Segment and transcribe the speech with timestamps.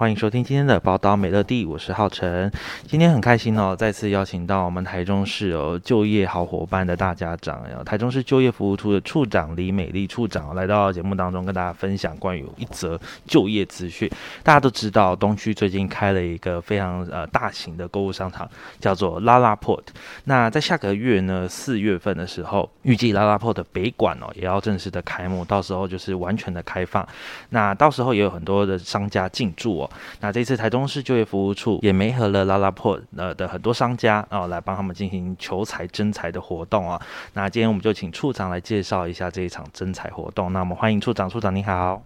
[0.00, 2.50] 欢迎收听今天的宝岛美乐蒂，我是浩辰。
[2.86, 14.10] 今天很开心哦，再次邀请到我们台中市哦就业好伙伴的大家长，台中市就业服务处的处长李美丽处长来到节目当中，跟大家分享关于一则就业资讯。
[14.42, 18.48] 大家都知道，东区最近开了一个非常呃大型的购物商场，
[18.80, 19.84] 叫做拉拉 port。
[20.24, 27.06] 那在下个月呢，四月份的时候，预计拉拉 port 的北馆哦也要正式的开幕，到时候就是完全的开放。
[27.50, 29.89] 那到时候也有很多的商家进驻哦。
[30.20, 37.00] 那这次台中市就业服务处也没合了拉拉破呃的很多商家哦，来帮他们进行求财征财的活动啊。
[37.34, 40.52] 那今天我们就请处长来介绍一下这一场征财活动。
[40.52, 42.02] 那我们欢迎处长，处长你好。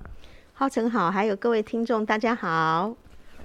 [0.52, 2.94] 浩成好，还有各位听众大家好。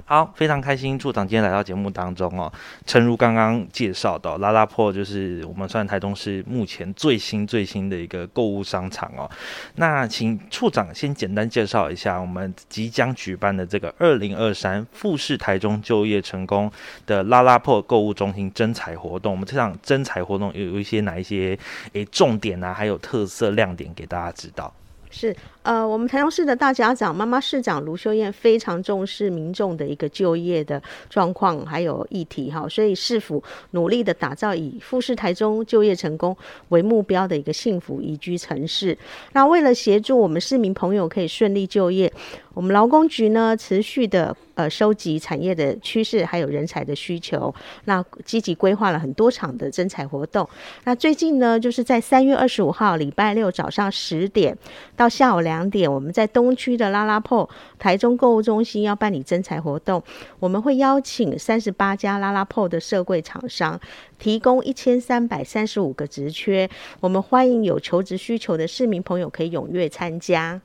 [0.06, 2.52] 好，非常开心，处长今天来到节目当中哦。
[2.86, 9.30] 诚如刚刚介绍的，LaLaport 就是我们算台中市目前最新最新的一个购物商场哦。
[9.76, 16.72] 那请处长先简单介绍一下我们即将举办的这个二零二三富士台中就业成功
[17.06, 19.32] 的拉拉破购物中心征才活动。
[19.32, 21.58] 我们这场征才活动有有一些哪一些
[21.94, 24.74] 诶重点啊，还有特色亮点给大家知道。
[25.12, 25.36] 是。
[25.62, 36.36] 呃，我们台中市的大家长妈妈市长卢秀燕非常重视民众的一个就业的状况还有议题哈，所以市府努力的打造以富士台中就业成功
[36.70, 38.98] 为目标的一个幸福宜居城市。
[39.34, 42.12] 那为了协助我们市民朋友可以顺利就业，
[42.54, 50.48] 我们劳工局呢持续的呃收集产业的趋势还有人才的需求，那积极规划了很多场的征才活动。
[50.86, 54.58] 那最近呢，就是在三月二十五号礼拜六早上十点
[54.96, 55.49] 到下午两。
[55.50, 57.50] 两点，我们在东区的拉拉铺
[57.80, 60.04] 台中购物中心要办理征才活动，
[60.40, 63.80] 我们会邀请三十八家拉拉铺的社柜厂商，
[64.20, 70.62] 提供一千三百三十五个职缺，我们欢迎有求职需求的市民朋友可以踊跃参加。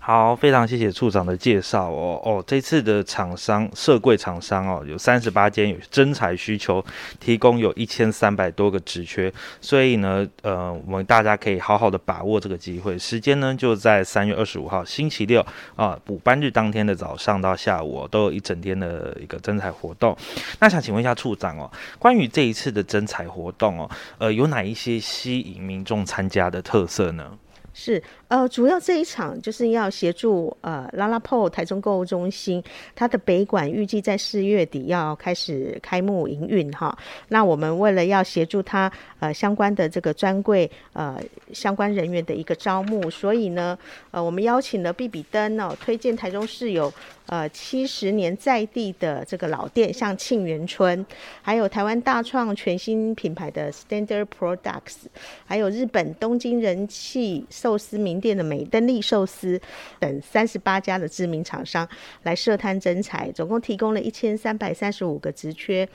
[0.00, 6.82] 好，非常谢谢处长的介绍哦哦，这次的厂商社柜厂商哦，有三十八间有征才需求，
[7.20, 15.44] 提供有一千三百多个职缺，所以呢，呃，我们大家可以好好的把握这个机会，时间呢就在三月二十五号星期六
[15.76, 20.16] 啊，补班日当天的早上到下午，都有一整天的一个征才活动。
[20.58, 27.30] 那想请问一下处长哦，关于这一次的征才活动哦，呃，有哪一些吸引民众参加的特色呢？
[27.78, 28.02] 是。
[28.26, 32.62] 呃，主要这一场就是要协助呃拉拉 Po 台中购物中心，
[32.94, 36.94] 它的北馆预计在四月底要开始开幕营运哈。
[37.28, 41.18] 那我们为了要协助它呃相关的这个专柜呃
[41.54, 43.78] 相关人员的一个招募，所以呢
[44.10, 46.92] 呃我们邀请了毕比登哦，推荐台中市有
[47.28, 51.04] 呃七十年在地的这个老店，像沁园春，
[51.42, 54.96] 还有台湾大创全新品牌的 Standard Products，
[55.44, 59.60] 还有日本东京人气寿司名店的美登利寿司
[59.98, 61.86] 等三十八家的知名厂商
[62.22, 65.86] 来设摊征才，总共提供了一千三百三十五个职缺，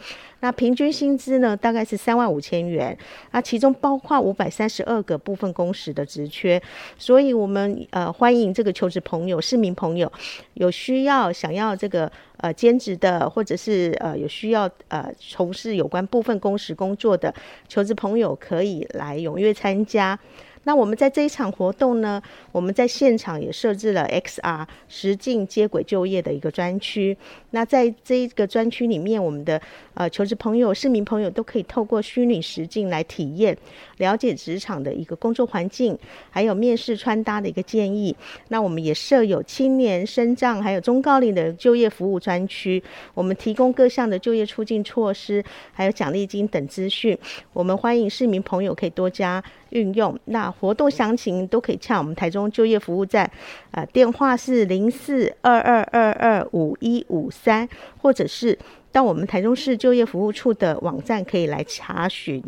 [0.42, 2.96] 那平均薪资呢大概是三万五千元，
[3.32, 6.62] 那其中包括五百三十二个部分工时的职缺，
[7.00, 10.12] 所以我们呃欢迎这个求职朋友、市民朋友
[10.54, 17.34] 有需要想要这个呃兼职的，或者是呃有需要呃从事有关部分工时工作的
[17.68, 20.18] 求职朋友，可以来踊跃参加。
[20.66, 27.18] 那我们在这一场活动呢，我们在现场也设置了 XR 实境接轨就业的一个专区。
[27.52, 29.62] 那在这一个专区里面，我们的
[29.94, 33.56] 呃求职朋友、市民朋友都可以透过虚拟实境来体验、
[33.98, 35.98] 了解职场的一个工作环境，
[36.30, 38.16] 还有面试穿搭的一个建议。
[38.48, 42.82] 那我们也设有青年、身障还有中高龄的就业服务专区，
[43.14, 45.44] 我们提供各项的就业促进措施，
[45.74, 47.18] 还有奖励金等资讯。
[47.52, 49.44] 我们欢迎市民朋友可以多加
[49.74, 50.18] 运用。
[50.26, 53.26] 那活动详情都可以洽我们台中就业服务站，
[53.72, 57.68] 啊、呃，电话是零四二二二二五一五三，
[58.02, 58.58] 或者是
[58.92, 62.42] 到我们台中市就业服务处的网站可以来查询。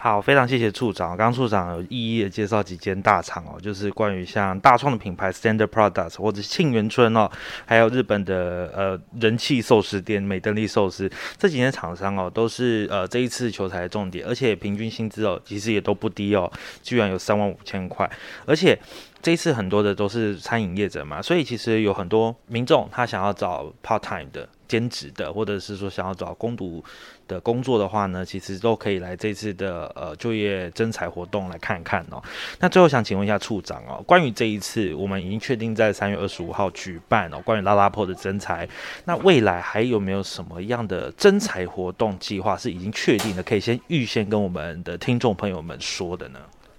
[0.00, 1.08] 好，非常谢谢处长。
[1.08, 7.28] 刚刚处长有一一的介绍几间大厂哦，就是关于像大创的品牌 Standard Products 或者是沁园春哦，
[7.66, 16.48] 还有日本的呃人气寿司店美登利寿司这几间厂商哦，都是呃这一次求才的重点，而且平均薪资哦其实也都不低哦，
[16.80, 18.08] 居然有三万五千块，
[18.46, 18.78] 而且
[19.20, 26.84] 这一次很多的都是餐饮业者嘛，所以其实有很多民众他想要找 part time 的兼职的，或者是说想要找工读
[27.26, 32.22] 的工作的话呢，其实都可以来这次的呃就业征才活动来看看哦。
[32.60, 38.68] 那最后想请问一下处长哦，关于这一次我们已经确定在三月二十五号举办哦，关于拉拉破的征才，
[39.04, 46.38] 那未来还有没有什么样的征才活动计划是已经确定的，可以先预先跟我们的听众朋友们说的呢？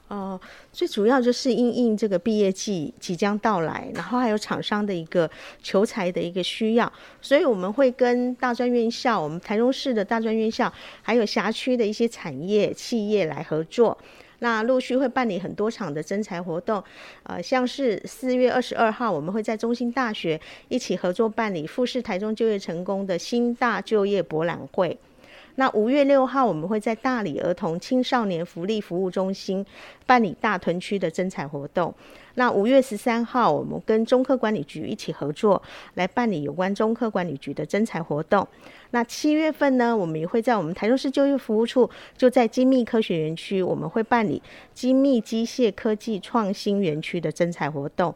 [0.10, 0.42] 哦、
[0.74, 5.30] 最主要就是因应这个毕业季即将到来，然后还有厂商的一个
[5.62, 6.92] 求才的一个需要，
[7.22, 10.74] 所以我们会跟大专院校，我们台中市的大专院校，
[11.04, 13.96] 还有辖区的一些产业企业来合作。
[14.40, 16.82] 那陆续会办理很多场的征才活动，
[17.24, 20.40] 呃，像是四月二十二号，我们会在中兴大学
[20.70, 24.98] 一起合作办理富士台中就业成功的新大就业博览会。
[25.60, 29.64] 那五月六号，我们会在大理儿童青少年福利服务中心
[30.06, 31.94] 办理大屯区的征才活动。
[32.36, 35.62] 那五月十三号，我们跟中科管理局一起合作，
[35.96, 38.48] 来办理有关中科管理局的征才活动。
[38.92, 44.42] 那七月份呢，我们也会在我们台中市就业服务处，就在精密科学园区，我们会办理
[44.74, 48.16] 精密机械科技创新园区的征才活动。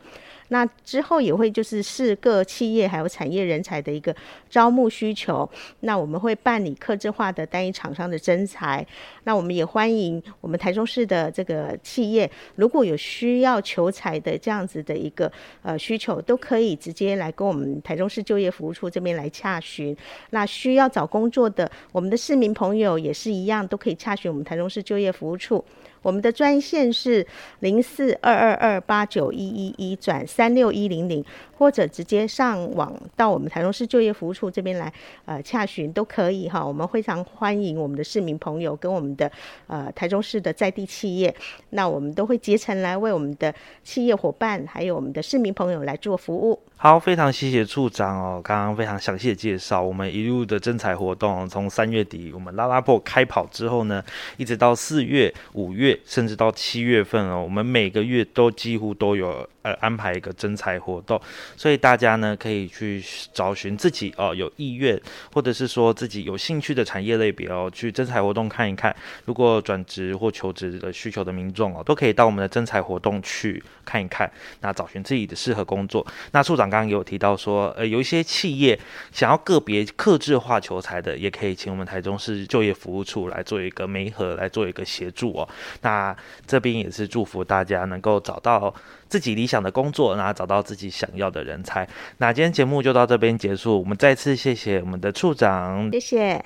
[0.54, 4.16] 那之后也会就是是各企业还有产业人才的一个
[4.52, 8.86] 招募需求，那我们会办理客制化的单一厂商的征才。
[9.24, 15.32] 那我们也欢迎我们台中市的这个企业，如果有需要求才的这样子的一个
[15.64, 19.98] 呃需求，都可以直接来跟我们台中市就业服务处这边来洽询。
[20.30, 25.66] 那需要找工作的我们的市民朋友也是一样，都可以洽询我们台中市就业服务处。
[26.04, 27.26] 我们的专线是
[27.62, 31.26] 零四二二二八九一一一转三六一零零，
[31.58, 34.94] 或者直接上网到我们台中市就业服务处这边来
[35.26, 36.64] 呃洽询都可以哈。
[36.64, 39.32] 我们非常欢迎我们的市民朋友跟我们的
[39.68, 41.34] 呃台中市的在地企业，
[41.72, 46.60] 那我们都会竭诚来为我们的企业伙伴还有我们的市民朋友来做服务。
[46.84, 54.04] 好，非常谢谢处长哦，刚刚非常详细的介绍我们一路的征才活动，从三月底我们拉拉破开跑之后呢，
[54.36, 61.20] 一直到四月、五月，甚至到七月份哦，我们每个月都几乎都有呃安排一个征才活动，
[61.58, 65.00] 所以大家呢可以去找寻自己哦有意愿
[65.34, 68.94] 或者是说自己有兴趣的产业类别哦，去征才活动看一看。
[69.26, 74.30] 如果转职或求职的需求的民众哦，都可以到我们的征才活动去看一看，
[74.60, 76.06] 那找寻自己的适合工作。
[76.32, 76.64] 那处长。
[76.74, 78.80] 刚刚有提到说，呃，有一些企业
[79.12, 85.48] 想要个别客制化求才的，也可以请我们台中市就业服务处来做一个媒合，来做一个协助哦。
[85.82, 86.16] 那
[86.48, 88.74] 这边也是祝福大家能够找到
[89.14, 91.88] 自己理想的工作，然后找到自己想要的人才。
[92.18, 96.44] 那今天节目就到这边结束，我们再次谢谢我们的处长，谢谢。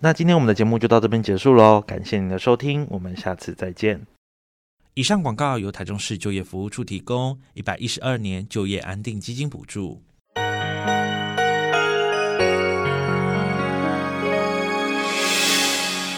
[0.00, 4.02] 那今天我们的节目就到这边结束喽，感谢您的收听，我们下次再见。
[4.92, 10.02] 以上广告由台中市就业服务处提供，一百一十二年就业安定基金补助。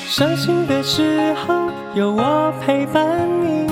[0.08, 3.71] 伤心的时候有我陪伴你，